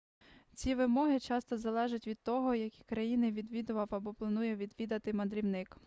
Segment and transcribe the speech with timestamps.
[0.53, 5.77] ці вимоги часто залежать від того які країни відвідав або планує відвідати мандрівник